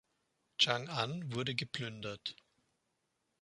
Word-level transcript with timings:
Chang’an 0.57 1.31
wurde 1.35 1.53
geplündert. 1.53 2.35